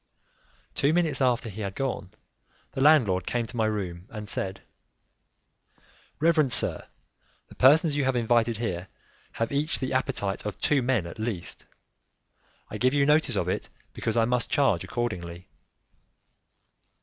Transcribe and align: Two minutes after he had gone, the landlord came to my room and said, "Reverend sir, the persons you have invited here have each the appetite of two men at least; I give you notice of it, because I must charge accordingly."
Two 0.73 0.93
minutes 0.93 1.21
after 1.21 1.47
he 1.47 1.61
had 1.61 1.75
gone, 1.75 2.09
the 2.71 2.81
landlord 2.81 3.27
came 3.27 3.45
to 3.45 3.55
my 3.55 3.67
room 3.67 4.07
and 4.09 4.27
said, 4.27 4.63
"Reverend 6.19 6.51
sir, 6.53 6.87
the 7.49 7.53
persons 7.53 7.95
you 7.95 8.03
have 8.05 8.15
invited 8.15 8.57
here 8.57 8.87
have 9.33 9.51
each 9.51 9.77
the 9.77 9.93
appetite 9.93 10.43
of 10.43 10.59
two 10.59 10.81
men 10.81 11.05
at 11.05 11.19
least; 11.19 11.67
I 12.71 12.79
give 12.79 12.95
you 12.95 13.05
notice 13.05 13.35
of 13.35 13.47
it, 13.47 13.69
because 13.93 14.17
I 14.17 14.25
must 14.25 14.49
charge 14.49 14.83
accordingly." 14.83 15.47